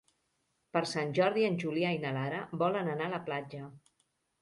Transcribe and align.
Per 0.77 0.81
Sant 0.91 1.13
Jordi 1.19 1.45
en 1.51 1.59
Julià 1.65 1.93
i 1.99 2.01
na 2.07 2.17
Lara 2.19 2.43
volen 2.65 2.93
anar 2.99 3.11
a 3.11 3.17
la 3.17 3.25
platja. 3.33 3.73